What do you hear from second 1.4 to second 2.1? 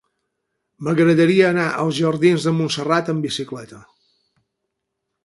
anar als